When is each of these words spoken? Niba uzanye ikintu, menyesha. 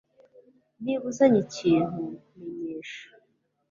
Niba 0.83 1.03
uzanye 1.11 1.39
ikintu, 1.45 2.01
menyesha. 2.37 3.05